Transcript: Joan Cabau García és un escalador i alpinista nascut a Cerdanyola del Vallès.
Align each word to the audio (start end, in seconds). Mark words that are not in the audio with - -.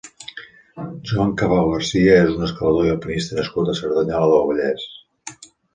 Joan 1.09 1.33
Cabau 1.41 1.69
García 1.73 2.17
és 2.23 2.33
un 2.39 2.49
escalador 2.49 2.89
i 2.91 2.95
alpinista 2.97 3.41
nascut 3.43 3.71
a 3.75 3.79
Cerdanyola 3.83 4.35
del 4.35 4.47
Vallès. 4.53 4.93